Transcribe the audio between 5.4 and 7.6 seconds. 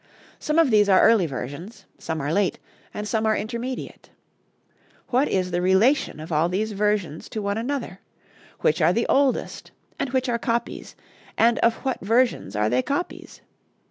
the relation of all these versions to one